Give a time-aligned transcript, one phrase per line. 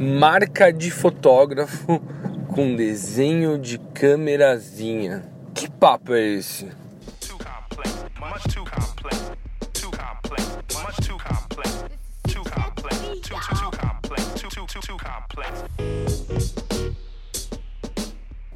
[0.00, 2.00] marca de fotógrafo
[2.54, 5.24] com desenho de câmerazinha.
[5.54, 6.68] Que papo é esse?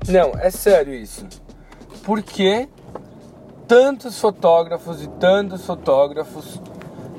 [0.09, 1.27] Não, é sério isso.
[2.05, 2.69] Por que
[3.67, 6.61] tantos fotógrafos e tantos fotógrafos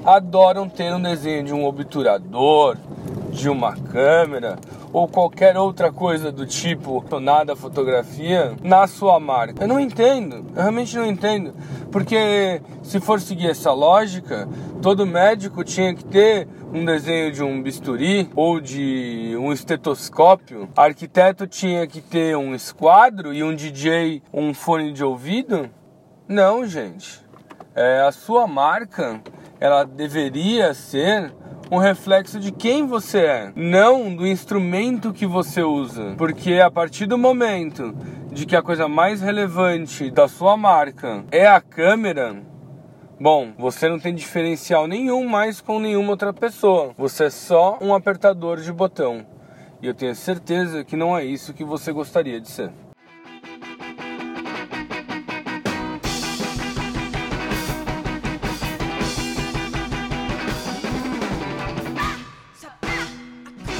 [0.05, 2.77] adoram ter um desenho de um obturador,
[3.33, 4.57] de uma câmera
[4.93, 9.63] ou qualquer outra coisa do tipo nada fotografia na sua marca.
[9.63, 11.53] Eu não entendo, eu realmente não entendo,
[11.91, 14.47] porque se for seguir essa lógica,
[14.81, 21.47] todo médico tinha que ter um desenho de um bisturi ou de um estetoscópio, arquiteto
[21.47, 25.69] tinha que ter um esquadro e um DJ um fone de ouvido?
[26.27, 27.21] Não, gente.
[27.75, 29.19] É, a sua marca
[29.59, 31.33] ela deveria ser
[31.73, 36.13] um reflexo de quem você é, não do instrumento que você usa.
[36.15, 37.95] Porque a partir do momento
[38.31, 42.41] de que a coisa mais relevante da sua marca é a câmera,
[43.19, 46.93] Bom, você não tem diferencial nenhum mais com nenhuma outra pessoa.
[46.97, 49.25] Você é só um apertador de botão.
[49.81, 52.71] E eu tenho certeza que não é isso que você gostaria de ser.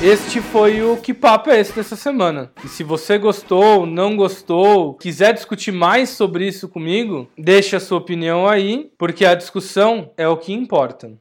[0.06, 2.52] Este foi o Que Papo é esse dessa semana.
[2.62, 8.00] E se você gostou, não gostou, quiser discutir mais sobre isso comigo, deixe a sua
[8.00, 11.14] opinião aí, porque a discussão é o que importa.